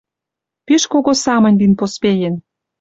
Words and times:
Пиш 0.65 0.83
кого 0.91 1.11
самынь 1.23 1.59
лин 1.59 1.73
поспеен. 1.79 2.35